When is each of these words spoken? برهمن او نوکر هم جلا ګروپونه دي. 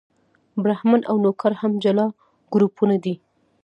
برهمن 0.61 1.01
او 1.09 1.15
نوکر 1.23 1.53
هم 1.61 1.71
جلا 1.83 2.05
ګروپونه 2.53 2.95
دي. 3.03 3.15